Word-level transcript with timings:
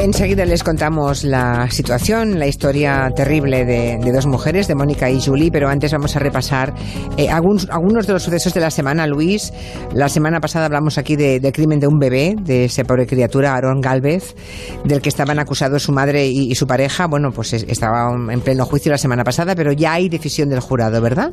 Enseguida 0.00 0.44
les 0.44 0.62
contamos 0.62 1.24
la 1.24 1.68
situación, 1.70 2.38
la 2.38 2.46
historia 2.46 3.10
terrible 3.16 3.64
de, 3.64 4.12
dos 4.12 4.26
mujeres, 4.26 4.68
de 4.68 4.76
Mónica 4.76 5.10
y 5.10 5.20
Julie, 5.20 5.50
pero 5.50 5.68
antes 5.68 5.90
vamos 5.90 6.14
a 6.14 6.20
repasar 6.20 6.72
eh, 7.16 7.28
algunos, 7.28 8.06
de 8.06 8.12
los 8.12 8.22
sucesos 8.22 8.54
de 8.54 8.60
la 8.60 8.70
semana. 8.70 9.08
Luis, 9.08 9.52
la 9.92 10.08
semana 10.08 10.38
pasada 10.38 10.66
hablamos 10.66 10.98
aquí 10.98 11.16
del 11.16 11.52
crimen 11.52 11.80
de 11.80 11.88
un 11.88 11.98
bebé, 11.98 12.36
de 12.40 12.66
esa 12.66 12.84
pobre 12.84 13.08
criatura, 13.08 13.54
Aaron 13.54 13.80
Galvez, 13.80 14.36
del 14.84 15.02
que 15.02 15.08
estaban 15.08 15.40
acusados 15.40 15.82
su 15.82 15.92
madre 15.92 16.28
y, 16.28 16.50
y 16.50 16.54
su 16.54 16.68
pareja. 16.68 17.08
Bueno, 17.08 17.32
pues 17.32 17.52
estaba 17.52 18.12
en 18.14 18.40
pleno 18.40 18.64
juicio 18.66 18.92
la 18.92 18.98
semana 18.98 19.24
pasada, 19.24 19.56
pero 19.56 19.72
ya 19.72 19.94
hay 19.94 20.08
decisión 20.08 20.48
del 20.48 20.60
jurado, 20.60 21.00
¿verdad? 21.00 21.32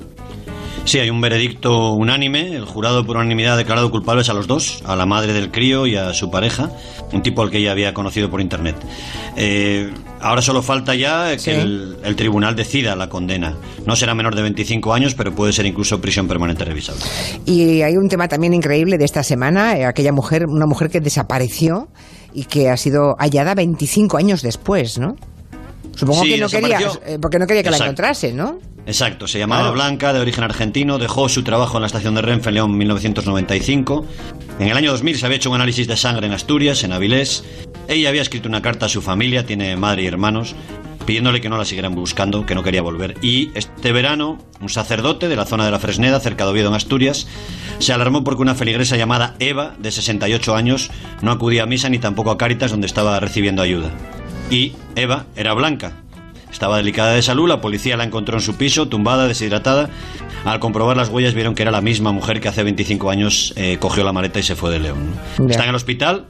Sí, 0.85 0.99
hay 0.99 1.09
un 1.09 1.19
veredicto 1.19 1.93
unánime. 1.93 2.55
El 2.55 2.65
jurado 2.65 3.03
por 3.03 3.17
unanimidad 3.17 3.55
ha 3.55 3.57
declarado 3.57 3.89
culpables 3.89 4.29
a 4.29 4.33
los 4.33 4.45
dos, 4.45 4.83
a 4.85 4.95
la 4.95 5.07
madre 5.07 5.33
del 5.33 5.49
crío 5.49 5.87
y 5.87 5.95
a 5.95 6.13
su 6.13 6.29
pareja, 6.29 6.69
un 7.11 7.23
tipo 7.23 7.41
al 7.41 7.49
que 7.49 7.57
ella 7.57 7.71
había 7.71 7.91
conocido 7.95 8.29
por 8.29 8.39
internet. 8.39 8.75
Eh, 9.35 9.91
ahora 10.21 10.43
solo 10.43 10.61
falta 10.61 10.93
ya 10.93 11.35
que 11.37 11.59
el, 11.59 12.15
tribunal 12.15 12.55
decida 12.55 12.95
la 12.95 13.09
condena. 13.09 13.57
No 13.87 13.95
será 13.95 14.13
menor 14.13 14.35
de 14.35 14.43
25 14.43 14.93
años, 14.93 15.15
pero 15.15 15.33
puede 15.33 15.53
ser 15.53 15.65
incluso 15.65 15.99
prisión 15.99 16.27
permanente 16.27 16.63
revisable. 16.63 17.01
Y 17.47 17.81
hay 17.81 17.97
un 17.97 18.07
tema 18.07 18.27
también 18.27 18.53
increíble 18.53 18.99
de 18.99 19.05
esta 19.05 19.23
semana, 19.23 19.75
eh, 19.75 19.85
aquella 19.85 20.11
mujer, 20.11 20.45
una 20.45 20.67
mujer 20.67 20.91
que 20.91 20.99
desapareció 20.99 21.87
y 22.31 22.43
que 22.43 22.69
ha 22.69 22.77
sido 22.77 23.15
hallada 23.17 23.55
25 23.55 24.17
años 24.17 24.43
después, 24.43 24.99
¿no? 24.99 25.15
Supongo 25.95 26.23
que 26.23 26.37
no 26.37 26.47
quería, 26.47 26.79
eh, 27.07 27.17
porque 27.19 27.39
no 27.39 27.47
quería 27.47 27.63
que 27.63 27.71
la 27.71 27.77
encontrase, 27.77 28.33
¿no? 28.33 28.59
Exacto, 28.87 29.27
se 29.27 29.39
llamaba 29.39 29.71
Blanca, 29.71 30.13
de 30.13 30.19
origen 30.19 30.43
argentino, 30.43 30.99
dejó 30.99 31.27
su 31.27 31.43
trabajo 31.43 31.77
en 31.77 31.81
la 31.81 31.87
estación 31.87 32.13
de 32.13 32.21
Renfe 32.21 32.49
en 32.49 32.55
León 32.55 32.71
en 32.71 32.77
1995. 32.77 34.05
En 34.59 34.67
el 34.67 34.77
año 34.77 34.91
2000 34.91 35.17
se 35.17 35.25
había 35.25 35.37
hecho 35.37 35.49
un 35.49 35.55
análisis 35.55 35.87
de 35.87 35.97
sangre 35.97 36.27
en 36.27 36.33
Asturias, 36.33 36.83
en 36.83 36.93
Avilés. 36.93 37.43
Ella 37.87 38.09
había 38.09 38.21
escrito 38.21 38.47
una 38.47 38.61
carta 38.61 38.85
a 38.85 38.89
su 38.89 39.01
familia, 39.01 39.45
tiene 39.45 39.75
madre 39.75 40.03
y 40.03 40.07
hermanos, 40.07 40.55
pidiéndole 41.05 41.41
que 41.41 41.49
no 41.49 41.57
la 41.57 41.65
siguieran 41.65 41.95
buscando, 41.95 42.45
que 42.45 42.53
no 42.53 42.61
quería 42.61 42.83
volver. 42.83 43.15
Y 43.23 43.49
este 43.55 43.91
verano, 43.91 44.37
un 44.61 44.69
sacerdote 44.69 45.29
de 45.29 45.35
la 45.35 45.45
zona 45.45 45.65
de 45.65 45.71
la 45.71 45.79
Fresneda, 45.79 46.19
cerca 46.19 46.45
de 46.45 46.51
Oviedo, 46.51 46.69
en 46.69 46.75
Asturias, 46.75 47.27
se 47.79 47.91
alarmó 47.91 48.23
porque 48.23 48.43
una 48.43 48.55
feligresa 48.55 48.97
llamada 48.97 49.35
Eva, 49.39 49.75
de 49.79 49.91
68 49.91 50.55
años, 50.55 50.91
no 51.23 51.31
acudía 51.31 51.63
a 51.63 51.67
misa 51.67 51.89
ni 51.89 51.97
tampoco 51.97 52.29
a 52.29 52.37
Cáritas, 52.37 52.71
donde 52.71 52.87
estaba 52.87 53.19
recibiendo 53.19 53.63
ayuda. 53.63 53.89
Y 54.49 54.73
Eva 54.95 55.25
era 55.35 55.53
blanca, 55.53 55.93
estaba 56.55 56.77
delicada 56.77 57.13
de 57.13 57.21
salud, 57.21 57.49
la 57.49 57.59
policía 57.59 57.97
la 57.97 58.05
encontró 58.05 58.37
en 58.37 58.41
su 58.41 58.55
piso, 58.55 58.87
tumbada, 58.87 59.27
deshidratada. 59.27 59.89
Al 60.45 60.59
comprobar 60.59 60.95
las 60.95 61.09
huellas 61.09 61.33
vieron 61.33 61.53
que 61.53 61.63
era 61.63 61.71
la 61.71 61.81
misma 61.81 62.13
mujer 62.13 62.39
que 62.39 62.47
hace 62.47 62.63
25 62.63 63.09
años 63.09 63.53
eh, 63.57 63.77
cogió 63.77 64.05
la 64.05 64.13
maleta 64.13 64.39
y 64.39 64.43
se 64.43 64.55
fue 64.55 64.71
de 64.71 64.79
León. 64.79 65.13
Está 65.49 65.63
en 65.63 65.69
el 65.69 65.75
hospital 65.75 66.27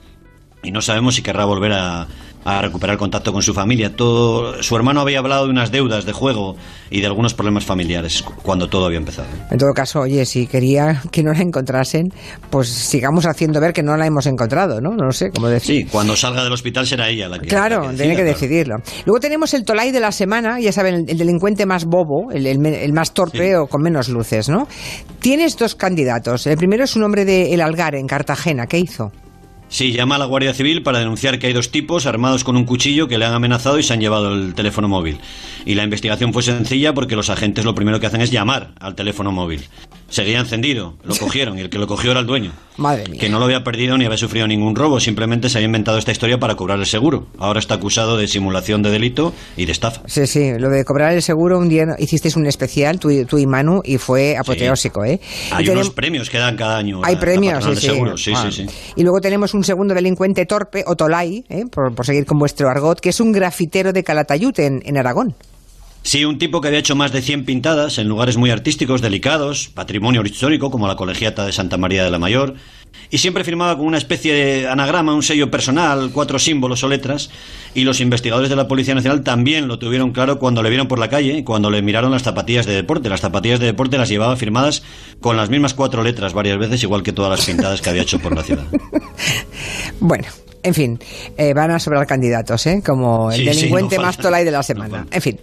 y 0.63 0.71
no 0.71 0.81
sabemos 0.81 1.13
si 1.13 1.21
querrá 1.21 1.45
volver 1.45 1.73
a, 1.73 2.07
a 2.45 2.61
recuperar 2.61 2.97
contacto 2.97 3.33
con 3.33 3.41
su 3.41 3.53
familia. 3.53 3.95
Todo, 3.95 4.61
su 4.61 4.75
hermano 4.75 5.01
había 5.01 5.19
hablado 5.19 5.45
de 5.45 5.49
unas 5.49 5.71
deudas 5.71 6.05
de 6.05 6.13
juego 6.13 6.55
y 6.91 7.01
de 7.01 7.07
algunos 7.07 7.33
problemas 7.33 7.65
familiares 7.65 8.23
cuando 8.43 8.67
todo 8.67 8.85
había 8.85 8.99
empezado. 8.99 9.27
En 9.49 9.57
todo 9.57 9.73
caso, 9.73 10.01
oye, 10.01 10.25
si 10.25 10.45
quería 10.45 11.01
que 11.11 11.23
no 11.23 11.33
la 11.33 11.41
encontrasen, 11.41 12.09
pues 12.51 12.69
sigamos 12.69 13.25
haciendo 13.25 13.59
ver 13.59 13.73
que 13.73 13.81
no 13.81 13.97
la 13.97 14.05
hemos 14.05 14.27
encontrado, 14.27 14.79
¿no? 14.79 14.91
No 14.91 15.11
sé 15.11 15.31
cómo 15.31 15.47
decir. 15.47 15.85
Sí, 15.85 15.91
cuando 15.91 16.15
salga 16.15 16.43
del 16.43 16.53
hospital 16.53 16.85
será 16.85 17.09
ella 17.09 17.27
la 17.27 17.39
que. 17.39 17.47
Claro, 17.47 17.89
tiene 17.97 18.15
que 18.15 18.23
decidirlo. 18.23 18.75
Luego 19.05 19.19
tenemos 19.19 19.53
el 19.55 19.65
Tolai 19.65 19.91
de 19.91 19.99
la 19.99 20.11
semana, 20.11 20.59
ya 20.59 20.71
saben, 20.71 21.05
el, 21.07 21.17
delincuente 21.17 21.65
más 21.65 21.85
bobo, 21.85 22.31
el, 22.31 22.93
más 22.93 23.13
torpe 23.13 23.57
o 23.57 23.65
con 23.65 23.81
menos 23.81 24.07
luces, 24.07 24.49
¿no? 24.49 24.67
Tienes 25.19 25.57
dos 25.57 25.73
candidatos. 25.73 26.45
El 26.45 26.57
primero 26.57 26.83
es 26.83 26.95
un 26.95 27.03
hombre 27.03 27.25
de 27.25 27.55
El 27.55 27.61
Algar, 27.61 27.95
en 27.95 28.05
Cartagena. 28.05 28.67
¿Qué 28.67 28.77
hizo? 28.77 29.11
Sí, 29.67 29.91
llama 29.91 30.15
a 30.15 30.17
la 30.19 30.25
Guardia 30.25 30.53
Civil 30.53 30.83
para 30.83 30.99
denunciar 30.99 31.39
que 31.39 31.47
hay 31.47 31.53
dos 31.53 31.71
tipos 31.71 32.05
armados 32.05 32.43
con 32.43 32.55
un 32.55 32.65
cuchillo 32.65 33.07
que 33.07 33.17
le 33.17 33.25
han 33.25 33.33
amenazado 33.33 33.79
y 33.79 33.83
se 33.83 33.93
han 33.93 33.99
llevado 33.99 34.33
el 34.33 34.53
teléfono 34.53 34.87
móvil. 34.87 35.17
Y 35.65 35.73
la 35.73 35.83
investigación 35.83 36.33
fue 36.33 36.43
sencilla 36.43 36.93
porque 36.93 37.15
los 37.15 37.29
agentes 37.29 37.65
lo 37.65 37.75
primero 37.75 37.99
que 37.99 38.05
hacen 38.07 38.21
es 38.21 38.31
llamar 38.31 38.73
al 38.79 38.95
teléfono 38.95 39.31
móvil. 39.31 39.63
Seguía 40.09 40.39
encendido, 40.39 40.95
lo 41.03 41.15
cogieron 41.19 41.57
y 41.57 41.61
el 41.61 41.69
que 41.69 41.77
lo 41.77 41.87
cogió 41.87 42.11
era 42.11 42.19
el 42.19 42.25
dueño. 42.25 42.51
Madre 42.77 43.09
mía. 43.09 43.19
Que 43.19 43.29
no 43.29 43.39
lo 43.39 43.45
había 43.45 43.63
perdido 43.63 43.97
ni 43.97 44.05
había 44.05 44.17
sufrido 44.17 44.47
ningún 44.47 44.75
robo, 44.75 44.99
simplemente 44.99 45.49
se 45.49 45.57
había 45.57 45.67
inventado 45.67 45.97
esta 45.97 46.11
historia 46.11 46.37
para 46.39 46.55
cobrar 46.55 46.79
el 46.79 46.85
seguro. 46.85 47.27
Ahora 47.37 47.59
está 47.59 47.75
acusado 47.75 48.17
de 48.17 48.27
simulación 48.27 48.83
de 48.83 48.91
delito 48.91 49.33
y 49.55 49.65
de 49.65 49.71
estafa. 49.71 50.01
Sí, 50.07 50.27
sí, 50.27 50.51
lo 50.57 50.69
de 50.69 50.83
cobrar 50.83 51.13
el 51.13 51.21
seguro, 51.21 51.57
un 51.57 51.69
día 51.69 51.85
hicisteis 51.97 52.35
un 52.35 52.45
especial, 52.45 52.99
tú, 52.99 53.09
y 53.09 53.45
Manu, 53.45 53.81
y 53.83 53.97
fue 53.97 54.37
apoteósico, 54.37 55.05
¿eh? 55.05 55.19
Hay 55.51 55.69
unos 55.69 55.89
premios 55.91 56.29
que 56.29 56.37
dan 56.37 56.55
cada 56.55 56.77
año. 56.77 57.01
Hay 57.03 57.15
premios, 57.15 57.63
sí, 57.63 57.75
sí. 57.75 58.33
sí, 58.33 58.51
sí, 58.51 58.65
Y 58.95 59.03
luego 59.03 59.21
tenemos 59.21 59.53
un 59.53 59.63
segundo 59.63 59.93
delincuente 59.93 60.45
torpe, 60.45 60.83
Otolai, 60.85 61.45
¿eh? 61.49 61.63
por, 61.71 61.93
seguir 62.05 62.25
con 62.25 62.37
vuestro 62.37 62.69
argot, 62.69 62.99
que 62.99 63.09
es 63.09 63.19
un 63.19 63.31
grafitero 63.31 63.93
de 63.93 64.03
Calatayud 64.03 64.59
en, 64.59 64.81
en 64.85 64.97
Aragón. 64.97 65.35
Sí, 66.05 66.23
un 66.23 66.37
tipo 66.37 66.61
que 66.61 66.67
había 66.67 66.79
hecho 66.79 66.95
más 66.95 67.11
de 67.11 67.23
100 67.23 67.45
pintadas 67.45 67.97
en 67.97 68.07
lugares 68.07 68.37
muy 68.37 68.51
artísticos, 68.51 69.01
delicados, 69.01 69.69
patrimonio 69.69 70.21
histórico 70.23 70.69
como 70.69 70.87
la 70.87 70.95
Colegiata 70.95 71.47
de 71.47 71.51
Santa 71.51 71.77
María 71.77 72.03
de 72.03 72.11
la 72.11 72.19
Mayor, 72.19 72.53
y 73.09 73.17
siempre 73.17 73.43
firmaba 73.43 73.75
con 73.75 73.87
una 73.87 73.97
especie 73.97 74.31
de 74.31 74.69
anagrama, 74.69 75.15
un 75.15 75.23
sello 75.23 75.49
personal, 75.49 76.11
cuatro 76.13 76.37
símbolos 76.37 76.83
o 76.83 76.89
letras, 76.89 77.31
y 77.73 77.85
los 77.85 78.01
investigadores 78.01 78.51
de 78.51 78.55
la 78.55 78.67
Policía 78.67 78.93
Nacional 78.93 79.23
también 79.23 79.67
lo 79.67 79.79
tuvieron 79.79 80.11
claro 80.11 80.37
cuando 80.37 80.61
le 80.61 80.69
vieron 80.69 80.87
por 80.87 80.99
la 80.99 81.09
calle 81.09 81.43
cuando 81.43 81.71
le 81.71 81.81
miraron 81.81 82.11
las 82.11 82.21
zapatillas 82.21 82.67
de 82.67 82.75
deporte. 82.75 83.09
Las 83.09 83.21
zapatillas 83.21 83.59
de 83.59 83.65
deporte 83.65 83.97
las 83.97 84.07
llevaba 84.07 84.35
firmadas 84.35 84.83
con 85.21 85.37
las 85.37 85.49
mismas 85.49 85.73
cuatro 85.73 86.03
letras 86.03 86.33
varias 86.33 86.59
veces, 86.59 86.83
igual 86.83 87.01
que 87.01 87.13
todas 87.13 87.31
las 87.31 87.47
pintadas 87.47 87.81
que 87.81 87.89
había 87.89 88.03
hecho 88.03 88.19
por 88.19 88.35
la 88.35 88.43
ciudad. 88.43 88.67
bueno, 89.99 90.25
en 90.65 90.73
fin, 90.73 90.99
eh, 91.37 91.53
van 91.53 91.69
a 91.69 91.79
sobrar 91.79 92.07
candidatos, 92.07 92.65
¿eh? 92.65 92.81
Como 92.83 93.31
el 93.31 93.45
delincuente 93.45 93.99
más 93.99 94.17
tolay 94.17 94.43
de 94.43 94.49
la 94.49 94.63
semana. 94.63 95.05
en 95.11 95.21
fin. 95.21 95.39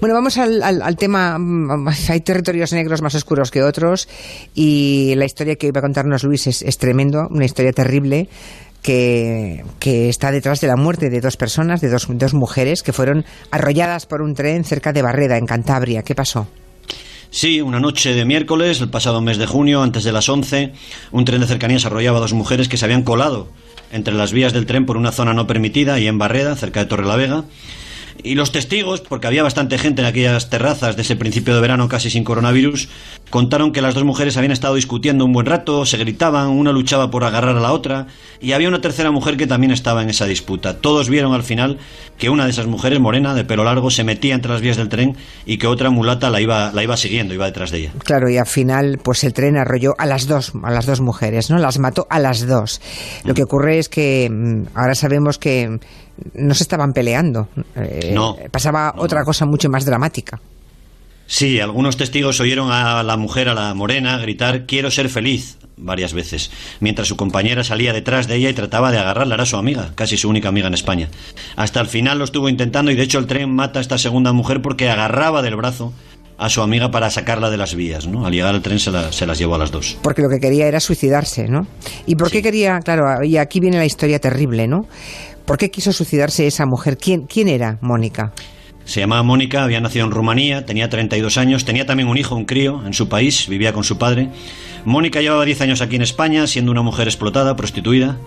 Bueno, 0.00 0.14
vamos 0.14 0.36
al, 0.36 0.96
tema. 0.98 1.38
Mm, 1.38 1.88
hay 2.10 2.20
territorios 2.20 2.74
negros 2.74 3.00
más 3.00 3.14
oscuros 3.14 3.50
que 3.50 3.62
otros 3.62 4.06
y 4.54 5.14
la 5.16 5.24
historia 5.24 5.56
que 5.56 5.68
iba 5.68 5.78
a 5.78 5.82
contarnos 5.82 6.24
Luis 6.24 6.46
es, 6.46 6.78
tremendo, 6.78 7.26
una 7.30 7.46
historia 7.46 7.72
terrible. 7.72 8.28
Que, 8.82 9.64
que, 9.80 10.08
está 10.08 10.30
detrás 10.30 10.60
de 10.60 10.68
la 10.68 10.76
muerte 10.76 11.10
de 11.10 11.20
dos 11.20 11.36
personas, 11.36 11.80
de 11.80 11.88
dos, 11.88 12.06
dos 12.08 12.34
mujeres 12.34 12.84
que 12.84 12.92
fueron 12.92 13.24
arrolladas 13.50 14.06
por 14.06 14.22
un 14.22 14.34
tren 14.34 14.62
cerca 14.62 14.92
de 14.92 15.02
Barreda, 15.02 15.38
en 15.38 15.46
Cantabria. 15.46 16.04
¿Qué 16.04 16.14
pasó? 16.14 16.46
Sí, 17.36 17.60
una 17.60 17.80
noche 17.80 18.14
de 18.14 18.24
miércoles, 18.24 18.80
el 18.80 18.88
pasado 18.88 19.20
mes 19.20 19.36
de 19.36 19.44
junio, 19.44 19.82
antes 19.82 20.04
de 20.04 20.10
las 20.10 20.26
11, 20.26 20.72
un 21.12 21.26
tren 21.26 21.42
de 21.42 21.46
cercanías 21.46 21.84
arrollaba 21.84 22.16
a 22.16 22.20
dos 22.22 22.32
mujeres 22.32 22.66
que 22.66 22.78
se 22.78 22.86
habían 22.86 23.02
colado 23.02 23.48
entre 23.92 24.14
las 24.14 24.32
vías 24.32 24.54
del 24.54 24.64
tren 24.64 24.86
por 24.86 24.96
una 24.96 25.12
zona 25.12 25.34
no 25.34 25.46
permitida 25.46 26.00
y 26.00 26.06
en 26.06 26.16
Barreda, 26.16 26.56
cerca 26.56 26.80
de 26.80 26.86
Torrelavega. 26.86 27.44
Y 28.22 28.34
los 28.34 28.52
testigos, 28.52 29.00
porque 29.00 29.26
había 29.26 29.42
bastante 29.42 29.78
gente 29.78 30.02
en 30.02 30.08
aquellas 30.08 30.50
terrazas 30.50 30.96
de 30.96 31.02
ese 31.02 31.16
principio 31.16 31.54
de 31.54 31.60
verano 31.60 31.88
casi 31.88 32.10
sin 32.10 32.24
coronavirus, 32.24 32.88
contaron 33.30 33.72
que 33.72 33.82
las 33.82 33.94
dos 33.94 34.04
mujeres 34.04 34.36
habían 34.36 34.52
estado 34.52 34.74
discutiendo 34.74 35.24
un 35.24 35.32
buen 35.32 35.46
rato, 35.46 35.84
se 35.86 35.96
gritaban, 35.96 36.48
una 36.48 36.72
luchaba 36.72 37.10
por 37.10 37.24
agarrar 37.24 37.56
a 37.56 37.60
la 37.60 37.72
otra, 37.72 38.06
y 38.40 38.52
había 38.52 38.68
una 38.68 38.80
tercera 38.80 39.10
mujer 39.10 39.36
que 39.36 39.46
también 39.46 39.72
estaba 39.72 40.02
en 40.02 40.10
esa 40.10 40.26
disputa. 40.26 40.80
Todos 40.80 41.08
vieron 41.08 41.34
al 41.34 41.42
final 41.42 41.78
que 42.18 42.30
una 42.30 42.44
de 42.44 42.50
esas 42.50 42.66
mujeres, 42.66 43.00
morena, 43.00 43.34
de 43.34 43.44
pelo 43.44 43.64
largo, 43.64 43.90
se 43.90 44.04
metía 44.04 44.34
entre 44.34 44.52
las 44.52 44.60
vías 44.60 44.76
del 44.76 44.88
tren 44.88 45.16
y 45.44 45.58
que 45.58 45.66
otra 45.66 45.90
mulata 45.90 46.30
la 46.30 46.40
iba, 46.40 46.72
la 46.72 46.82
iba 46.82 46.96
siguiendo, 46.96 47.34
iba 47.34 47.46
detrás 47.46 47.70
de 47.70 47.78
ella. 47.78 47.92
Claro, 48.04 48.30
y 48.30 48.38
al 48.38 48.46
final, 48.46 48.98
pues 49.02 49.24
el 49.24 49.32
tren 49.32 49.56
arrolló 49.56 49.94
a 49.98 50.06
las 50.06 50.26
dos, 50.26 50.52
a 50.62 50.70
las 50.70 50.86
dos 50.86 51.00
mujeres, 51.00 51.50
¿no? 51.50 51.58
Las 51.58 51.78
mató 51.78 52.06
a 52.10 52.18
las 52.18 52.46
dos. 52.46 52.80
Lo 53.24 53.34
que 53.34 53.42
ocurre 53.42 53.78
es 53.78 53.88
que 53.88 54.28
mm, 54.30 54.68
ahora 54.74 54.94
sabemos 54.94 55.38
que 55.38 55.78
no 56.34 56.54
se 56.54 56.62
estaban 56.62 56.92
peleando. 56.92 57.48
Eh, 57.74 58.12
no. 58.14 58.36
Pasaba 58.50 58.94
otra 58.96 59.24
cosa 59.24 59.46
mucho 59.46 59.68
más 59.68 59.84
dramática. 59.84 60.40
Sí, 61.26 61.58
algunos 61.58 61.96
testigos 61.96 62.38
oyeron 62.40 62.70
a 62.70 63.02
la 63.02 63.16
mujer, 63.16 63.48
a 63.48 63.54
la 63.54 63.74
morena, 63.74 64.16
gritar 64.18 64.64
quiero 64.64 64.92
ser 64.92 65.08
feliz 65.08 65.58
varias 65.76 66.14
veces, 66.14 66.50
mientras 66.80 67.08
su 67.08 67.16
compañera 67.16 67.64
salía 67.64 67.92
detrás 67.92 68.28
de 68.28 68.36
ella 68.36 68.48
y 68.48 68.54
trataba 68.54 68.90
de 68.90 68.98
agarrarla, 68.98 69.34
era 69.34 69.44
su 69.44 69.56
amiga, 69.56 69.92
casi 69.94 70.16
su 70.16 70.28
única 70.28 70.48
amiga 70.48 70.68
en 70.68 70.74
España. 70.74 71.08
Hasta 71.56 71.80
el 71.80 71.88
final 71.88 72.18
lo 72.18 72.24
estuvo 72.24 72.48
intentando 72.48 72.90
y 72.90 72.94
de 72.94 73.02
hecho 73.02 73.18
el 73.18 73.26
tren 73.26 73.50
mata 73.50 73.80
a 73.80 73.82
esta 73.82 73.98
segunda 73.98 74.32
mujer 74.32 74.62
porque 74.62 74.88
agarraba 74.88 75.42
del 75.42 75.56
brazo 75.56 75.92
a 76.38 76.48
su 76.48 76.62
amiga 76.62 76.90
para 76.90 77.10
sacarla 77.10 77.50
de 77.50 77.56
las 77.56 77.74
vías, 77.74 78.06
¿no? 78.06 78.26
Al 78.26 78.32
llegar 78.32 78.54
al 78.54 78.62
tren 78.62 78.78
se, 78.78 78.90
las 78.90 79.38
llevó 79.38 79.54
a 79.54 79.58
las 79.58 79.70
dos. 79.70 79.98
Porque 80.02 80.22
lo 80.22 80.28
que 80.28 80.38
quería 80.38 80.66
era 80.66 80.80
suicidarse, 80.80 81.48
¿no? 81.48 81.66
¿Y 82.06 82.16
por 82.16 82.30
qué 82.30 82.42
quería, 82.42 82.78
claro, 82.80 83.24
y 83.24 83.38
aquí 83.38 83.58
viene 83.60 83.78
la 83.78 83.86
historia 83.86 84.18
terrible, 84.18 84.68
¿no? 84.68 84.86
¿Por 85.46 85.58
qué 85.58 85.70
quiso 85.70 85.92
suicidarse 85.92 86.46
esa 86.46 86.66
mujer? 86.66 86.98
¿Quién, 86.98 87.22
quién 87.22 87.48
era 87.48 87.78
Mónica? 87.80 88.32
Se 88.84 89.00
llamaba 89.00 89.22
Mónica, 89.22 89.62
había 89.62 89.80
nacido 89.80 90.04
en 90.04 90.10
Rumanía, 90.10 90.66
tenía 90.66 90.88
32 90.88 91.38
años, 91.38 91.64
tenía 91.64 91.86
también 91.86 92.08
un 92.08 92.18
hijo, 92.18 92.34
un 92.34 92.44
crío, 92.44 92.84
en 92.84 92.94
su 92.94 93.08
país, 93.08 93.48
vivía 93.48 93.72
con 93.72 93.84
su 93.84 93.96
padre. 93.96 94.28
Mónica 94.84 95.20
llevaba 95.20 95.44
10 95.44 95.60
años 95.62 95.80
aquí 95.82 95.96
en 95.96 96.02
España, 96.02 96.46
siendo 96.46 96.72
una 96.72 96.82
mujer 96.82 97.06
explotada, 97.08 97.56
prostituida. 97.56 98.18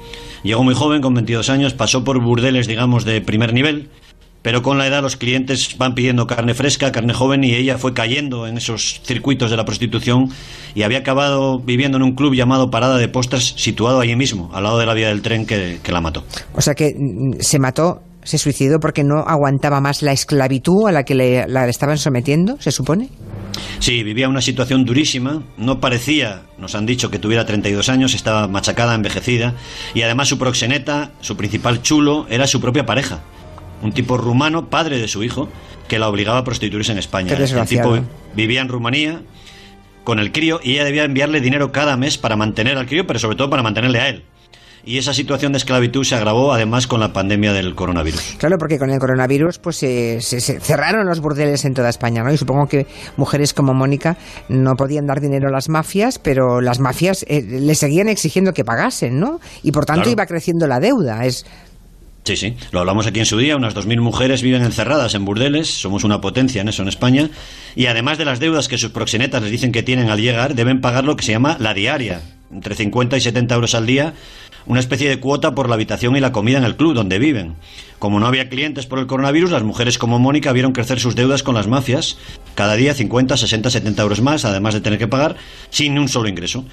Llegó 0.43 0.63
muy 0.63 0.75
joven, 0.75 1.01
con 1.01 1.13
22 1.13 1.49
años, 1.49 1.73
pasó 1.73 2.03
por 2.03 2.19
burdeles, 2.21 2.67
digamos, 2.67 3.03
de 3.05 3.21
primer 3.21 3.53
nivel, 3.53 3.89
pero 4.41 4.61
con 4.61 4.77
la 4.77 4.87
edad 4.87 5.01
los 5.01 5.17
clientes 5.17 5.77
van 5.77 5.95
pidiendo 5.95 6.27
carne 6.27 6.53
fresca, 6.53 6.91
carne 6.91 7.13
joven 7.13 7.43
y 7.43 7.53
ella 7.53 7.77
fue 7.77 7.93
cayendo 7.93 8.47
en 8.47 8.57
esos 8.57 9.01
circuitos 9.03 9.51
de 9.51 9.57
la 9.57 9.65
prostitución 9.65 10.29
y 10.75 10.83
había 10.83 10.99
acabado 10.99 11.59
viviendo 11.59 11.97
en 11.97 12.03
un 12.03 12.15
club 12.15 12.33
llamado 12.33 12.69
Parada 12.71 12.97
de 12.97 13.07
Postas 13.07 13.53
situado 13.57 13.99
allí 13.99 14.15
mismo, 14.15 14.49
al 14.53 14.63
lado 14.63 14.79
de 14.79 14.85
la 14.85 14.93
vía 14.93 15.07
del 15.07 15.21
tren 15.21 15.45
que, 15.45 15.79
la 15.89 16.01
mató. 16.01 16.23
O 16.53 16.61
sea 16.61 16.75
que 16.75 16.93
mm, 16.97 17.39
se 17.39 17.59
mató 17.59 18.01
se 18.23 18.37
suicidó 18.37 18.79
porque 18.79 19.03
no 19.03 19.19
aguantaba 19.19 19.81
más 19.81 20.01
la 20.01 20.11
esclavitud 20.11 20.87
a 20.87 20.91
la 20.91 21.03
que 21.03 21.15
le, 21.15 21.47
la 21.47 21.67
estaban 21.67 21.97
sometiendo, 21.97 22.57
se 22.59 22.71
supone. 22.71 23.09
Sí, 23.79 24.03
vivía 24.03 24.29
una 24.29 24.41
situación 24.41 24.85
durísima, 24.85 25.41
no 25.57 25.79
parecía, 25.79 26.43
nos 26.57 26.75
han 26.75 26.85
dicho 26.85 27.09
que 27.09 27.17
tuviera 27.17 27.45
32 27.45 27.89
años, 27.89 28.13
estaba 28.13 28.47
machacada, 28.47 28.93
envejecida, 28.93 29.55
y 29.95 30.01
además 30.01 30.27
su 30.27 30.37
proxeneta, 30.37 31.11
su 31.21 31.37
principal 31.37 31.81
chulo, 31.81 32.27
era 32.29 32.45
su 32.45 32.61
propia 32.61 32.85
pareja, 32.85 33.21
un 33.81 33.91
tipo 33.91 34.17
rumano, 34.17 34.69
padre 34.69 34.97
de 34.97 35.07
su 35.07 35.23
hijo, 35.23 35.49
que 35.87 35.99
la 35.99 36.07
obligaba 36.07 36.39
a 36.39 36.43
prostituirse 36.43 36.91
en 36.91 36.97
España. 36.97 37.33
El 37.33 37.65
tipo 37.67 37.99
vivía 38.35 38.61
en 38.61 38.69
Rumanía 38.69 39.21
con 40.03 40.19
el 40.19 40.31
crío 40.31 40.59
y 40.63 40.73
ella 40.73 40.85
debía 40.85 41.03
enviarle 41.03 41.41
dinero 41.41 41.71
cada 41.71 41.97
mes 41.97 42.17
para 42.17 42.35
mantener 42.35 42.77
al 42.77 42.87
crío, 42.87 43.05
pero 43.05 43.19
sobre 43.19 43.35
todo 43.35 43.49
para 43.49 43.63
mantenerle 43.63 43.99
a 43.99 44.09
él. 44.09 44.23
Y 44.85 44.97
esa 44.97 45.13
situación 45.13 45.51
de 45.51 45.57
esclavitud 45.57 46.03
se 46.03 46.15
agravó 46.15 46.53
además 46.53 46.87
con 46.87 46.99
la 46.99 47.11
pandemia 47.11 47.51
del 47.53 47.75
coronavirus. 47.75 48.37
Claro, 48.37 48.57
porque 48.57 48.79
con 48.79 48.89
el 48.89 48.99
coronavirus 48.99 49.59
pues 49.59 49.75
se, 49.75 50.21
cerraron 50.21 51.05
los 51.05 51.19
burdeles 51.19 51.65
en 51.65 51.73
toda 51.73 51.89
España, 51.89 52.23
¿no? 52.23 52.31
Y 52.31 52.37
supongo 52.37 52.67
que 52.67 52.87
mujeres 53.17 53.53
como 53.53 53.73
Mónica 53.73 54.17
no 54.47 54.75
podían 54.75 55.05
dar 55.05 55.19
dinero 55.19 55.49
a 55.49 55.51
las 55.51 55.69
mafias, 55.69 56.17
pero 56.17 56.61
las 56.61 56.79
mafias 56.79 57.25
eh, 57.27 57.41
le 57.41 57.75
seguían 57.75 58.07
exigiendo 58.07 58.53
que 58.53 58.63
pagasen, 58.63 59.19
¿no? 59.19 59.39
Y 59.63 59.71
por 59.73 59.85
tanto 59.85 60.09
iba 60.09 60.25
creciendo 60.25 60.65
la 60.65 60.79
deuda. 60.79 61.25
Es 61.25 61.45
Sí, 62.29 62.37
sí, 62.37 62.53
lo 62.69 62.81
hablamos 62.81 63.07
aquí 63.07 63.19
en 63.19 63.25
su 63.25 63.39
día, 63.39 63.55
unas 63.55 63.75
2.000 63.75 64.01
mujeres 64.01 64.43
viven 64.43 64.61
encerradas 64.61 65.15
en 65.15 65.25
burdeles, 65.25 65.67
somos 65.67 66.03
una 66.03 66.21
potencia 66.21 66.61
en 66.61 66.67
eso 66.67 66.83
en 66.83 66.87
España, 66.87 67.31
y 67.75 67.87
además 67.87 68.19
de 68.19 68.25
las 68.25 68.39
deudas 68.39 68.67
que 68.67 68.77
sus 68.77 68.91
proxenetas 68.91 69.41
les 69.41 69.49
dicen 69.49 69.71
que 69.71 69.81
tienen 69.81 70.11
al 70.11 70.21
llegar, 70.21 70.53
deben 70.53 70.79
pagar 70.79 71.05
lo 71.05 71.15
que 71.15 71.25
se 71.25 71.31
llama 71.31 71.57
la 71.59 71.73
diaria, 71.73 72.21
entre 72.53 72.75
50 72.75 73.17
y 73.17 73.21
70 73.21 73.55
euros 73.55 73.73
al 73.73 73.87
día, 73.87 74.13
una 74.67 74.79
especie 74.79 75.09
de 75.09 75.19
cuota 75.19 75.55
por 75.55 75.69
la 75.69 75.73
habitación 75.73 76.15
y 76.17 76.19
la 76.19 76.31
comida 76.31 76.59
en 76.59 76.65
el 76.65 76.75
club 76.75 76.93
donde 76.93 77.17
viven. 77.17 77.55
Como 77.97 78.19
no 78.19 78.27
había 78.27 78.47
clientes 78.47 78.85
por 78.85 78.99
el 78.99 79.07
coronavirus, 79.07 79.49
las 79.49 79.63
mujeres 79.63 79.97
como 79.97 80.19
Mónica 80.19 80.53
vieron 80.53 80.73
crecer 80.73 80.99
sus 80.99 81.15
deudas 81.15 81.41
con 81.41 81.55
las 81.55 81.65
mafias, 81.65 82.19
cada 82.53 82.75
día 82.75 82.93
50, 82.93 83.37
60, 83.37 83.71
70 83.71 84.03
euros 84.03 84.21
más, 84.21 84.45
además 84.45 84.75
de 84.75 84.81
tener 84.81 84.99
que 84.99 85.07
pagar, 85.07 85.35
sin 85.71 85.97
un 85.97 86.07
solo 86.07 86.29
ingreso. 86.29 86.63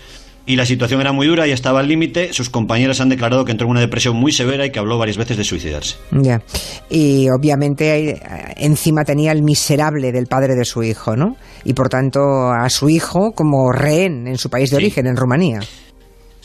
Y 0.46 0.54
la 0.54 0.64
situación 0.64 1.00
era 1.00 1.10
muy 1.10 1.26
dura 1.26 1.48
y 1.48 1.50
estaba 1.50 1.80
al 1.80 1.88
límite. 1.88 2.32
Sus 2.32 2.50
compañeras 2.50 3.00
han 3.00 3.08
declarado 3.08 3.44
que 3.44 3.50
entró 3.50 3.66
en 3.66 3.72
una 3.72 3.80
depresión 3.80 4.16
muy 4.16 4.30
severa 4.30 4.64
y 4.64 4.70
que 4.70 4.78
habló 4.78 4.96
varias 4.96 5.16
veces 5.16 5.36
de 5.36 5.42
suicidarse. 5.42 5.96
Ya. 6.12 6.40
Y 6.88 7.26
obviamente 7.30 8.10
eh, 8.10 8.22
encima 8.56 9.04
tenía 9.04 9.32
el 9.32 9.42
miserable 9.42 10.12
del 10.12 10.26
padre 10.26 10.54
de 10.54 10.64
su 10.64 10.84
hijo, 10.84 11.16
¿no? 11.16 11.36
Y 11.64 11.74
por 11.74 11.88
tanto 11.88 12.20
a 12.52 12.70
su 12.70 12.88
hijo 12.88 13.32
como 13.32 13.72
rehén 13.72 14.28
en 14.28 14.38
su 14.38 14.48
país 14.48 14.70
de 14.70 14.76
origen, 14.76 15.08
en 15.08 15.16
Rumanía. 15.16 15.60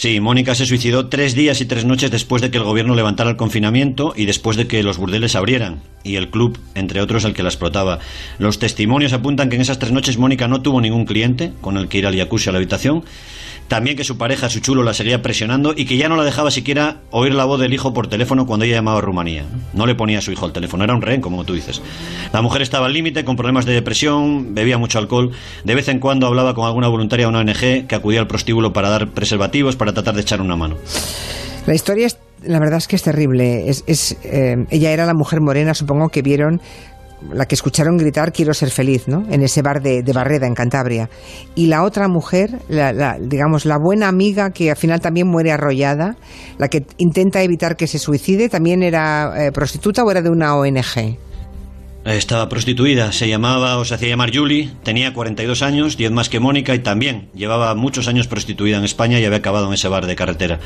Sí, 0.02 0.20
Mónica 0.20 0.56
se 0.56 0.66
suicidó 0.66 1.10
tres 1.10 1.36
días 1.36 1.62
y 1.62 1.66
tres 1.66 1.86
noches 1.86 2.10
después 2.10 2.42
de 2.42 2.50
que 2.50 2.58
el 2.58 2.64
gobierno 2.64 2.96
levantara 2.96 3.30
el 3.30 3.36
confinamiento 3.36 4.14
y 4.16 4.26
después 4.26 4.58
de 4.58 4.66
que 4.66 4.82
los 4.82 4.98
burdeles 4.98 5.36
abrieran 5.36 5.84
y 6.04 6.16
el 6.16 6.32
club, 6.32 6.58
entre 6.74 7.02
otros, 7.02 7.24
el 7.24 7.36
que 7.36 7.44
la 7.44 7.50
explotaba. 7.50 8.00
Los 8.40 8.58
testimonios 8.58 9.14
apuntan 9.14 9.50
que 9.50 9.58
en 9.58 9.62
esas 9.62 9.78
tres 9.78 9.92
noches 9.92 10.18
Mónica 10.18 10.48
no 10.48 10.64
tuvo 10.64 10.82
ningún 10.82 11.06
cliente 11.06 11.54
con 11.62 11.78
el 11.78 11.88
que 11.88 12.00
ir 12.00 12.08
al 12.08 12.18
jacuzzi 12.18 12.50
a 12.50 12.52
la 12.52 12.58
habitación 12.58 13.04
también 13.72 13.96
que 13.96 14.04
su 14.04 14.18
pareja, 14.18 14.50
su 14.50 14.60
chulo, 14.60 14.84
la 14.84 14.94
seguía 14.94 15.22
presionando 15.22 15.74
y 15.74 15.86
que 15.86 15.96
ya 15.96 16.10
no 16.10 16.18
la 16.18 16.26
dejaba 16.26 16.52
siquiera 16.52 16.98
oír 17.10 17.34
la 17.34 17.46
voz 17.46 17.58
del 17.58 17.74
hijo 17.74 17.94
por 17.94 18.08
teléfono 18.08 18.46
cuando 18.46 18.66
ella 18.66 18.76
llamaba 18.76 18.98
a 18.98 19.02
Rumanía. 19.02 19.46
No 19.74 19.86
le 19.86 19.96
ponía 19.96 20.18
a 20.18 20.22
su 20.22 20.30
hijo 20.34 20.46
al 20.46 20.52
teléfono, 20.52 20.84
era 20.84 20.94
un 20.94 21.02
rehén, 21.02 21.22
como 21.22 21.46
tú 21.46 21.54
dices. 21.54 21.82
La 22.34 22.42
mujer 22.42 22.64
estaba 22.64 22.88
al 22.88 22.94
límite, 22.94 23.24
con 23.24 23.38
problemas 23.38 23.66
de 23.66 23.72
depresión, 23.72 24.54
bebía 24.54 24.78
mucho 24.78 25.00
alcohol. 25.00 25.32
De 25.64 25.74
vez 25.74 25.88
en 25.88 26.00
cuando 26.00 26.28
hablaba 26.28 26.54
con 26.54 26.66
alguna 26.66 26.90
voluntaria 26.90 27.28
de 27.28 27.30
una 27.30 27.40
ONG 27.40 27.88
que 27.88 27.96
acudía 27.96 28.20
al 28.20 28.28
prostíbulo 28.28 28.74
para 28.74 28.90
dar 28.90 29.08
preservativos, 29.08 29.78
para 29.78 29.94
tratar 29.94 30.16
de 30.16 30.22
echar 30.22 30.42
una 30.42 30.58
mano. 30.58 30.76
La 31.66 31.74
historia 31.74 32.08
es, 32.08 32.20
la 32.44 32.60
verdad 32.60 32.78
es 32.78 32.90
que 32.90 32.98
es 32.98 33.04
terrible. 33.04 33.70
Es, 33.70 34.18
eh, 34.26 34.66
ella 34.70 34.92
era 34.92 35.06
la 35.06 35.14
mujer 35.14 35.40
morena, 35.40 35.74
supongo 35.76 36.10
que 36.10 36.22
vieron 36.22 36.60
la 37.34 37.46
que 37.46 37.56
escucharon 37.56 37.98
gritar 37.98 38.34
quiero 38.34 38.54
ser 38.54 38.72
feliz, 38.72 39.08
¿no? 39.08 39.26
En 39.30 39.42
ese 39.42 39.62
bar 39.62 39.82
de, 39.82 40.04
Barreda, 40.14 40.48
en 40.48 40.56
Cantabria. 40.56 41.10
Y 41.56 41.68
la 41.68 41.84
otra 41.84 42.08
mujer, 42.08 42.60
la, 42.68 43.18
digamos, 43.20 43.66
la 43.66 43.78
buena 43.78 44.08
amiga 44.08 44.52
que 44.52 44.72
al 44.72 44.78
final 44.78 45.02
también 45.02 45.28
muere 45.28 45.52
arrollada, 45.52 46.18
la 46.58 46.68
que 46.68 46.86
intenta 46.98 47.42
evitar 47.44 47.78
que 47.78 47.88
se 47.88 48.00
suicide, 48.00 48.50
¿también 48.50 48.84
era 48.84 49.34
eh, 49.38 49.52
prostituta 49.52 50.04
o 50.04 50.12
era 50.12 50.22
de 50.22 50.30
una 50.30 50.56
ONG? 50.56 51.18
Estaba 52.04 52.50
prostituida, 52.50 53.12
se 53.12 53.30
llamaba 53.30 53.78
o 53.78 53.86
se 53.86 53.94
hacía 53.94 54.10
llamar 54.10 54.36
Julie, 54.36 54.72
tenía 54.82 55.14
42 55.14 55.62
años, 55.62 55.98
10 55.98 56.12
más 56.12 56.30
que 56.30 56.40
Mónica 56.40 56.74
y 56.74 56.80
también 56.80 57.30
llevaba 57.36 57.76
muchos 57.76 58.08
años 58.08 58.26
prostituida 58.26 58.78
en 58.78 58.86
España 58.86 59.20
y 59.20 59.26
había 59.26 59.38
acabado 59.38 59.68
en 59.68 59.74
ese 59.74 59.88
bar 59.88 60.08
de 60.08 60.16
carretera. 60.16 60.60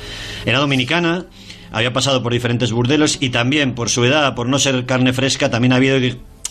Era 0.45 0.59
dominicana, 0.59 1.25
había 1.73 1.91
pasado 1.91 2.23
por 2.23 2.31
diferentes 2.31 2.71
burdelos 2.71 3.17
y 3.19 3.31
también 3.31 3.75
por 3.75 3.89
su 3.89 4.05
edad, 4.05 4.33
por 4.33 4.47
no 4.47 4.59
ser 4.59 4.85
carne 4.85 5.11
fresca, 5.11 5.49
también 5.49 5.73
había 5.73 5.99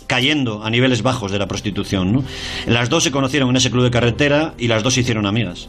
cayendo 0.06 0.64
a 0.64 0.70
niveles 0.70 1.02
bajos 1.02 1.32
de 1.32 1.38
la 1.38 1.46
prostitución. 1.46 2.12
¿no? 2.12 2.24
Las 2.66 2.88
dos 2.88 3.04
se 3.04 3.10
conocieron 3.10 3.50
en 3.50 3.56
ese 3.56 3.70
club 3.70 3.84
de 3.84 3.90
carretera 3.90 4.54
y 4.58 4.68
las 4.68 4.82
dos 4.82 4.94
se 4.94 5.00
hicieron 5.00 5.26
amigas. 5.26 5.68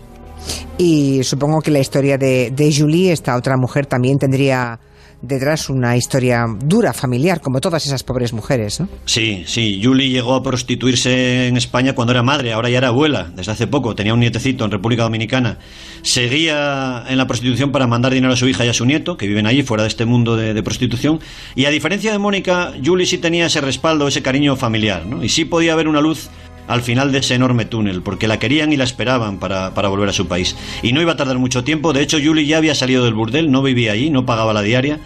Y 0.77 1.23
supongo 1.23 1.61
que 1.61 1.71
la 1.71 1.79
historia 1.79 2.17
de, 2.17 2.51
de 2.51 2.73
Julie, 2.75 3.11
esta 3.11 3.35
otra 3.35 3.55
mujer, 3.57 3.85
también 3.85 4.17
tendría 4.17 4.79
detrás 5.21 5.69
una 5.69 5.97
historia 5.97 6.45
dura, 6.59 6.93
familiar, 6.93 7.41
como 7.41 7.61
todas 7.61 7.85
esas 7.85 8.03
pobres 8.03 8.33
mujeres, 8.33 8.79
¿no? 8.79 8.89
Sí, 9.05 9.43
sí. 9.47 9.81
Julie 9.83 10.09
llegó 10.09 10.35
a 10.35 10.43
prostituirse 10.43 11.47
en 11.47 11.57
España 11.57 11.93
cuando 11.93 12.11
era 12.11 12.23
madre, 12.23 12.53
ahora 12.53 12.69
ya 12.69 12.77
era 12.77 12.87
abuela, 12.89 13.31
desde 13.35 13.51
hace 13.51 13.67
poco. 13.67 13.95
Tenía 13.95 14.13
un 14.13 14.19
nietecito 14.19 14.65
en 14.65 14.71
República 14.71 15.03
Dominicana. 15.03 15.57
Seguía 16.01 17.03
en 17.07 17.17
la 17.17 17.27
prostitución 17.27 17.71
para 17.71 17.87
mandar 17.87 18.13
dinero 18.13 18.33
a 18.33 18.37
su 18.37 18.47
hija 18.47 18.65
y 18.65 18.69
a 18.69 18.73
su 18.73 18.85
nieto, 18.85 19.17
que 19.17 19.27
viven 19.27 19.47
allí, 19.47 19.63
fuera 19.63 19.83
de 19.83 19.89
este 19.89 20.05
mundo 20.05 20.35
de, 20.35 20.63
prostitución. 20.63 21.19
Y 21.55 21.65
a 21.65 21.69
diferencia 21.69 22.11
de 22.11 22.17
Mónica, 22.17 22.73
Julie 22.83 23.05
sí 23.05 23.17
tenía 23.17 23.47
ese 23.47 23.61
respaldo, 23.61 24.07
ese 24.07 24.21
cariño 24.21 24.55
familiar, 24.55 25.05
¿no? 25.05 25.23
Y 25.23 25.29
sí 25.29 25.45
podía 25.45 25.73
haber 25.73 25.87
una 25.87 26.01
luz 26.01 26.29
al 26.67 26.81
final 26.81 27.11
de 27.11 27.19
ese 27.19 27.35
enorme 27.35 27.65
túnel, 27.65 28.01
porque 28.01 28.27
la 28.27 28.39
querían 28.39 28.73
y 28.73 28.77
la 28.77 28.83
esperaban 28.83 29.39
para, 29.39 29.73
para, 29.73 29.89
volver 29.89 30.09
a 30.09 30.13
su 30.13 30.27
país. 30.27 30.55
Y 30.81 30.93
no 30.93 31.01
iba 31.01 31.13
a 31.13 31.17
tardar 31.17 31.37
mucho 31.37 31.63
tiempo, 31.63 31.93
de 31.93 32.01
hecho 32.01 32.17
Julie 32.23 32.45
ya 32.45 32.57
había 32.57 32.75
salido 32.75 33.03
del 33.05 33.13
burdel, 33.13 33.51
no 33.51 33.61
vivía 33.61 33.91
allí, 33.91 34.09
no 34.09 34.25
pagaba 34.25 34.53
la 34.53 34.61
diaria, 34.61 34.99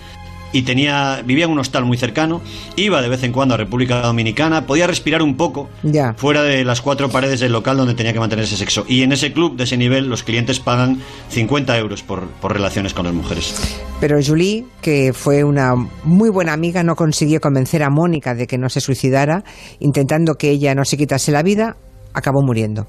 y 0.52 0.64
tenía 0.64 1.22
vivía 1.26 1.46
en 1.46 1.52
un 1.52 1.60
hostal 1.60 1.86
muy 1.86 1.98
cercano, 1.98 2.42
iba 2.76 3.02
de 3.02 3.10
vez 3.10 3.24
en 3.24 3.32
cuando 3.32 3.54
a 3.54 3.58
República 3.58 4.02
Dominicana, 4.02 4.66
podía 4.66 4.88
respirar 4.88 5.22
un 5.22 5.36
poco 5.36 5.70
fuera 6.18 6.44
de 6.44 6.64
las 6.64 6.82
cuatro 6.82 7.10
paredes 7.10 7.40
del 7.40 7.52
local 7.52 7.78
donde 7.78 7.94
tenía 7.94 8.14
que 8.14 8.20
mantener 8.20 8.46
ese 8.46 8.58
sexo. 8.58 8.86
Y 8.88 9.04
en 9.04 9.12
ese 9.12 9.34
club 9.34 9.56
de 9.56 9.64
ese 9.64 9.78
nivel 9.78 10.08
los 10.08 10.24
clientes 10.24 10.60
pagan 10.60 11.02
50 11.30 11.78
euros 11.78 12.04
por, 12.04 12.28
por 12.28 12.54
relaciones 12.54 12.94
con 12.94 13.06
las 13.06 13.14
mujeres. 13.14 13.56
Pero 14.00 14.18
Julie, 14.26 14.66
que 14.82 15.12
fue 15.14 15.44
una 15.44 15.76
muy 16.04 16.30
buena 16.30 16.54
amiga, 16.54 16.84
no 16.84 16.96
consiguió 16.96 17.40
convencer 17.40 17.84
a 17.84 17.90
Mónica 17.90 18.34
de 18.34 18.48
que 18.48 18.58
no 18.58 18.70
se 18.70 18.80
suicidara, 18.80 19.44
intentando 19.80 20.36
que 20.36 20.52
ella 20.52 20.74
no 20.74 20.86
se 20.86 20.98
quitase 20.98 21.32
la 21.32 21.44
vida, 21.44 21.76
acabó 22.14 22.42
muriendo. 22.42 22.88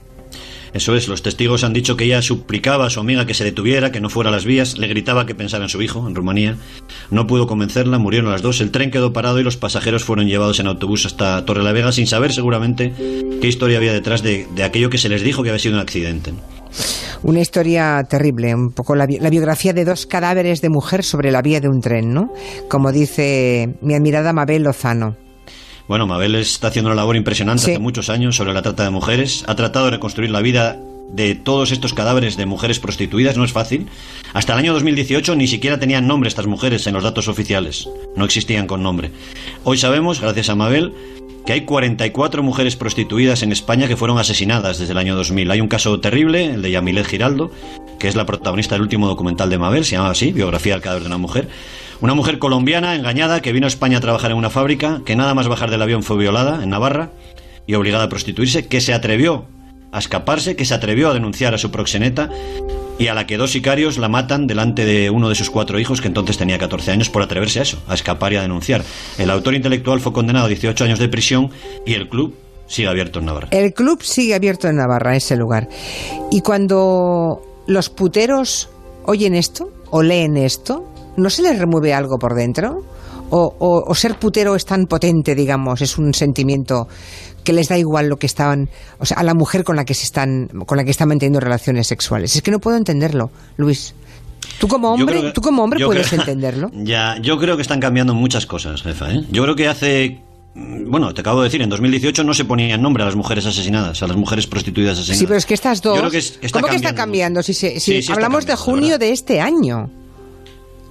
Eso 0.73 0.95
es, 0.95 1.09
los 1.09 1.23
testigos 1.23 1.65
han 1.65 1.73
dicho 1.73 1.97
que 1.97 2.05
ella 2.05 2.23
suplicaba 2.23 2.87
a 2.87 2.91
su 2.91 3.01
amiga 3.01 3.27
que 3.27 3.35
se 3.35 3.45
detuviera, 3.45 3.91
que 3.91 4.01
no 4.01 4.09
fuera 4.09 4.31
a 4.31 4.33
las 4.33 4.45
vías, 4.45 4.79
le 4.79 4.87
gritaba 4.87 5.27
que 5.27 5.35
pensara 5.35 5.65
en 5.65 5.71
su 5.71 5.83
hijo, 5.83 6.07
en 6.07 6.15
Rumanía. 6.15 6.57
No 7.11 7.27
pudo 7.27 7.47
convencerla, 7.47 7.99
murieron 7.99 8.31
las 8.31 8.43
dos, 8.43 8.61
el 8.61 8.71
tren 8.71 8.91
quedó 8.91 9.13
parado 9.13 9.41
y 9.41 9.43
los 9.43 9.57
pasajeros 9.57 10.05
fueron 10.05 10.27
llevados 10.27 10.61
en 10.61 10.67
autobús 10.67 11.07
hasta 11.07 11.45
Torre 11.45 11.63
la 11.63 11.73
Vega 11.73 11.93
sin 11.93 12.07
saber 12.07 12.33
seguramente 12.33 12.93
qué 13.41 13.49
historia 13.49 13.79
había 13.79 13.93
detrás 13.93 14.23
de, 14.23 14.47
aquello 14.63 14.91
que 14.91 14.99
se 14.99 15.09
les 15.09 15.23
dijo 15.23 15.43
que 15.43 15.51
había 15.51 15.59
sido 15.59 15.75
un 15.75 15.81
accidente. 15.81 16.33
Una 17.23 17.41
historia 17.41 18.03
terrible, 18.09 18.55
un 18.55 18.73
poco 18.73 18.95
la, 18.95 19.07
biografía 19.07 19.73
de 19.73 19.85
dos 19.85 20.07
cadáveres 20.07 20.61
de 20.61 20.71
mujer 20.71 21.05
sobre 21.05 21.31
la 21.31 21.43
vía 21.43 21.61
de 21.61 21.69
un 21.69 21.81
tren, 21.81 22.15
¿no? 22.15 22.33
Como 22.69 22.93
dice 22.93 23.75
mi 23.83 23.95
admirada 23.95 24.33
Mabel 24.33 24.63
Lozano. 24.63 25.17
Bueno, 25.91 26.07
Mabel 26.07 26.37
está 26.37 26.69
haciendo 26.69 26.89
una 26.89 26.95
labor 26.95 27.17
impresionante 27.17 27.65
hace 27.65 27.81
muchos 27.81 28.11
años 28.11 28.37
sobre 28.37 28.55
la 28.55 28.63
trata 28.63 28.85
de 28.85 28.91
mujeres. 28.91 29.43
Ha 29.49 29.57
tratado 29.57 29.87
de 29.87 29.91
reconstruir 29.91 30.31
la 30.31 30.41
vida 30.41 30.79
de 31.13 31.35
todos 31.35 31.73
estos 31.73 31.95
cadáveres 31.95 32.37
de 32.37 32.47
mujeres 32.47 32.79
prostituidas 32.79 33.37
no 33.37 33.45
es 33.45 33.53
fácil. 33.53 33.89
Hasta 34.33 34.53
el 34.53 34.61
año 34.61 34.73
2018 34.73 35.35
ni 35.37 35.47
siquiera 35.47 35.79
tenían 35.79 36.07
nombre 36.07 36.29
estas 36.29 36.47
mujeres 36.47 36.87
en 36.87 36.95
los 36.95 37.03
datos 37.03 37.29
oficiales. 37.29 37.89
No 38.17 38.25
existían 38.25 38.67
con 38.67 38.83
nombre. 38.83 39.11
Hoy 39.65 39.79
sabemos, 39.79 40.21
gracias 40.21 40.49
a 40.51 40.55
Mabel, 40.55 40.93
que 41.47 41.55
hay 41.55 41.63
44 41.63 42.43
mujeres 42.43 42.77
prostituidas 42.77 43.43
en 43.43 43.53
España 43.53 43.89
que 43.89 43.97
fueron 43.97 44.19
asesinadas 44.19 44.79
desde 44.79 44.93
el 44.93 44.99
año 44.99 45.17
2000. 45.17 45.51
Hay 45.51 45.61
un 45.61 45.69
caso 45.69 46.01
terrible, 46.01 46.55
el 46.55 46.63
de 46.63 46.71
Yamilet 46.71 47.07
Giraldo, 47.07 47.51
que 47.99 48.09
es 48.09 48.15
la 48.15 48.27
protagonista 48.27 48.75
del 48.75 48.83
último 48.83 49.09
documental 49.09 49.51
de 49.51 49.59
Mabel, 49.59 49.85
se 49.85 49.97
llama 49.97 50.11
así, 50.11 50.33
Biografía 50.33 50.75
del 50.75 50.83
cadáver 50.83 51.03
de 51.03 51.09
una 51.09 51.19
mujer. 51.19 51.49
Una 52.01 52.15
mujer 52.15 52.39
colombiana 52.39 52.95
engañada 52.95 53.43
que 53.43 53.53
vino 53.53 53.67
a 53.67 53.69
España 53.69 53.99
a 53.99 54.01
trabajar 54.01 54.31
en 54.31 54.39
una 54.39 54.49
fábrica, 54.49 55.03
que 55.05 55.17
nada 55.17 55.35
más 55.35 55.49
bajar 55.49 55.71
del 55.71 55.83
avión 55.83 56.03
fue 56.03 56.17
violada 56.17 56.63
en 56.63 56.71
Navarra 56.71 57.11
y 57.67 57.75
obligada 57.75 58.05
a 58.05 58.09
prostituirse, 58.09 58.67
que 58.67 58.81
se 58.81 58.95
atrevió 58.95 59.47
a 59.93 59.99
escaparse, 59.99 60.57
que 60.57 60.65
se 60.65 60.75
atrevió 60.75 61.11
a 61.11 61.15
denunciar 61.15 61.55
a 61.55 61.59
su 61.59 61.71
proxeneta 61.71 62.29
y 62.99 63.09
a 63.09 63.15
la 63.15 63.27
que 63.27 63.39
dos 63.39 63.53
sicarios 63.53 63.99
la 63.99 64.09
matan 64.09 64.47
delante 64.47 64.85
de 64.85 65.11
uno 65.11 65.29
de 65.29 65.35
sus 65.35 65.51
cuatro 65.51 65.79
hijos, 65.79 66.01
que 66.01 66.09
entonces 66.09 66.37
tenía 66.37 66.59
14 66.59 66.91
años, 66.91 67.09
por 67.09 67.23
atreverse 67.23 67.61
a 67.61 67.63
eso, 67.63 67.79
a 67.89 67.95
escapar 67.95 68.33
y 68.33 68.37
a 68.37 68.43
denunciar. 68.43 68.85
El 69.19 69.31
autor 69.31 69.55
intelectual 69.55 70.01
fue 70.01 70.13
condenado 70.13 70.47
a 70.47 70.49
18 70.49 70.85
años 70.85 70.99
de 70.99 71.09
prisión 71.09 71.51
y 71.87 71.95
el 71.95 72.09
club 72.09 72.35
sigue 72.67 72.89
abierto 72.89 73.19
en 73.19 73.27
Navarra. 73.27 73.49
El 73.53 73.73
club 73.73 74.03
sigue 74.03 74.35
abierto 74.35 74.69
en 74.69 74.77
Navarra, 74.77 75.17
ese 75.17 75.37
lugar. 75.37 75.69
Y 76.31 76.43
cuando 76.43 77.41
los 77.67 77.89
puteros 77.89 78.69
oyen 79.05 79.35
esto 79.35 79.71
o 79.91 80.03
leen 80.03 80.37
esto, 80.37 80.85
¿no 81.17 81.31
se 81.31 81.43
les 81.43 81.59
remueve 81.59 81.95
algo 81.95 82.19
por 82.19 82.35
dentro? 82.35 82.85
o, 83.31 83.95
ser 83.95 84.19
putero 84.19 84.57
es 84.57 84.65
tan 84.65 84.87
potente, 84.87 85.35
digamos, 85.35 85.81
es 85.83 85.99
un 85.99 86.13
sentimiento 86.13 86.89
que 87.45 87.53
les 87.53 87.69
da 87.69 87.79
igual 87.79 88.09
lo 88.09 88.19
que 88.19 88.27
estaban, 88.27 88.69
o 88.99 89.07
sea, 89.07 89.19
a 89.19 89.23
la 89.23 89.35
mujer 89.35 89.65
con 89.65 89.77
la 89.77 89.85
que 89.85 89.95
se 89.95 90.05
están, 90.05 90.49
con 90.67 90.77
la 90.77 90.85
que 90.85 90.91
están 90.91 91.09
manteniendo 91.09 91.41
relaciones 91.41 91.87
sexuales. 91.87 92.37
Es 92.37 92.43
que 92.43 92.51
no 92.51 92.59
puedo 92.59 92.77
entenderlo, 92.77 93.31
Luis. 93.57 93.95
Tú 94.59 94.69
como 94.69 94.93
hombre, 94.93 95.33
tú 95.33 95.41
como 95.41 95.63
hombre 95.63 95.85
puedes 95.85 96.13
entenderlo. 96.13 96.71
Ya, 96.75 97.17
yo 97.21 97.39
creo 97.39 97.57
que 97.57 97.63
están 97.63 97.81
cambiando 97.81 98.15
muchas 98.15 98.47
cosas, 98.47 98.83
jefa. 98.83 99.13
¿eh? 99.13 99.25
Yo 99.31 99.43
creo 99.43 99.57
que 99.57 99.69
hace 99.69 100.21
bueno, 100.55 101.15
te 101.15 101.21
acabo 101.21 101.41
de 101.41 101.45
decir, 101.45 101.63
en 101.63 101.71
2018 101.71 102.25
no 102.25 102.35
se 102.35 102.45
ponía 102.45 102.75
en 102.75 102.83
nombre 102.83 103.05
a 103.05 103.07
las 103.07 103.15
mujeres 103.15 103.47
asesinadas, 103.47 104.03
a 104.03 104.07
las 104.09 104.17
mujeres 104.17 104.47
prostituidas 104.47 104.99
asesinadas. 104.99 105.19
Sí, 105.21 105.27
pero 105.27 105.39
es 105.39 105.47
que 105.47 105.55
estas 105.55 105.81
dos. 105.81 105.99
¿Cómo 105.99 106.67
que 106.67 106.77
está 106.77 106.95
cambiando? 106.95 107.43
Si, 107.43 108.11
hablamos 108.11 108.47
de 108.47 108.57
junio 108.57 108.99
de 108.99 109.13
este 109.13 109.41
año. 109.41 109.91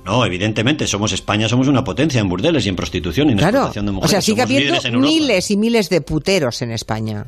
No, 0.10 0.26
evidentemente, 0.26 0.88
somos 0.88 1.12
España, 1.12 1.48
somos 1.48 1.68
una 1.68 1.84
potencia 1.84 2.20
en 2.20 2.28
burdeles 2.28 2.66
y 2.66 2.70
en 2.70 2.76
prostitución 2.76 3.30
y 3.30 3.34
en 3.34 3.40
explotación 3.40 3.86
de 3.86 3.92
mujeres. 3.92 4.10
O 4.10 4.12
sea, 4.12 4.22
sigue 4.22 4.42
habiendo 4.42 5.00
miles 5.00 5.52
y 5.52 5.58
miles 5.58 5.88
de 5.90 6.02
puteros 6.02 6.64
en 6.64 6.72
España 6.72 7.28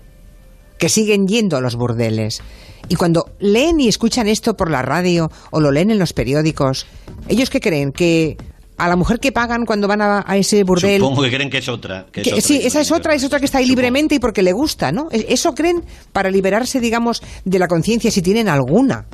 que 0.80 0.90
siguen 0.90 1.28
yendo 1.28 1.58
a 1.58 1.62
los 1.62 1.76
burdeles. 1.76 2.42
Y 2.90 2.96
cuando 2.96 3.34
leen 3.40 3.80
y 3.80 3.88
escuchan 3.88 4.28
esto 4.28 4.56
por 4.56 4.72
la 4.72 4.82
radio 4.82 5.30
o 5.52 5.60
lo 5.60 5.70
leen 5.70 5.92
en 5.92 6.00
los 6.00 6.14
periódicos, 6.14 6.88
¿ellos 7.28 7.52
qué 7.52 7.60
creen? 7.60 7.92
¿Que 7.92 8.36
a 8.78 8.88
la 8.88 8.96
mujer 8.96 9.20
que 9.20 9.32
pagan 9.32 9.64
cuando 9.64 9.88
van 9.88 10.02
a, 10.02 10.26
ese 10.36 10.64
burdel. 10.64 11.00
Supongo 11.00 11.22
que 11.22 11.30
creen 11.30 11.52
que 11.52 11.60
es 11.60 11.70
otra. 11.70 12.08
sí, 12.42 12.62
esa 12.64 12.82
es 12.82 12.92
otra, 12.92 13.14
es 13.14 13.24
otra 13.24 13.38
que 13.38 13.46
está 13.46 13.60
ahí 13.60 13.68
libremente 13.68 14.16
y 14.16 14.20
porque 14.20 14.42
le 14.42 14.54
gusta, 14.54 14.92
¿no? 14.92 15.08
E, 15.12 15.28
eso 15.30 15.54
creen 15.54 15.86
para 16.12 16.32
liberarse, 16.32 16.80
digamos, 16.80 17.22
de 17.46 17.60
la 17.60 17.68
conciencia, 17.68 18.10
si 18.10 18.24
tienen 18.24 18.50
alguna. 18.50 19.06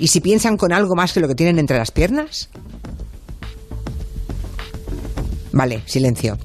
Y 0.00 0.08
si 0.08 0.20
piensan 0.20 0.56
con 0.56 0.72
algo 0.72 0.96
más 0.96 1.12
que 1.12 1.20
lo 1.20 1.28
que 1.28 1.34
tienen 1.34 1.58
entre 1.58 1.78
las 1.78 1.90
piernas. 1.90 2.48
Vale, 5.52 5.82
silencio. 5.86 6.38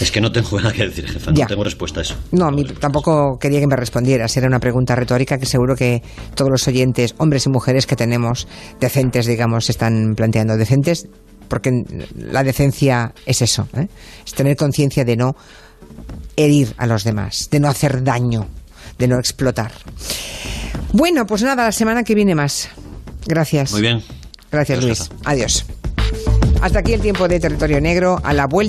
Es 0.00 0.12
que 0.12 0.20
no 0.20 0.30
tengo 0.30 0.60
nada 0.60 0.72
que 0.72 0.84
decir, 0.84 1.08
jefa. 1.08 1.32
No 1.32 1.46
tengo 1.46 1.64
respuesta 1.64 2.00
a 2.00 2.02
eso. 2.02 2.14
No, 2.30 2.50
tampoco 2.78 3.38
quería 3.38 3.60
que 3.60 3.66
me 3.66 3.76
respondieras. 3.76 4.36
Era 4.36 4.46
una 4.46 4.60
pregunta 4.60 4.94
retórica 4.94 5.38
que 5.38 5.46
seguro 5.46 5.74
que 5.74 6.02
todos 6.34 6.50
los 6.50 6.68
oyentes, 6.68 7.14
hombres 7.18 7.46
y 7.46 7.48
mujeres 7.48 7.86
que 7.86 7.96
tenemos, 7.96 8.46
decentes, 8.78 9.26
digamos, 9.26 9.64
se 9.64 9.72
están 9.72 10.14
planteando. 10.14 10.56
Decentes, 10.56 11.08
porque 11.48 11.82
la 12.14 12.44
decencia 12.44 13.12
es 13.26 13.42
eso. 13.42 13.68
¿eh? 13.74 13.88
Es 14.24 14.34
tener 14.34 14.56
conciencia 14.56 15.04
de 15.04 15.16
no 15.16 15.34
herir 16.36 16.74
a 16.76 16.86
los 16.86 17.02
demás, 17.02 17.48
de 17.50 17.58
no 17.58 17.68
hacer 17.68 18.04
daño, 18.04 18.46
de 18.98 19.08
no 19.08 19.18
explotar. 19.18 19.72
Bueno, 20.92 21.26
pues 21.26 21.42
nada, 21.42 21.64
la 21.64 21.72
semana 21.72 22.04
que 22.04 22.14
viene 22.14 22.34
más. 22.34 22.68
Gracias. 23.26 23.72
Muy 23.72 23.82
bien. 23.82 24.02
Gracias, 24.50 24.82
Luis. 24.82 25.10
Adiós. 25.24 25.66
Hasta 26.60 26.80
aquí 26.80 26.92
el 26.92 27.00
tiempo 27.00 27.28
de 27.28 27.38
Territorio 27.38 27.80
Negro. 27.80 28.20
A 28.24 28.32
la 28.32 28.46
vuelta. 28.46 28.66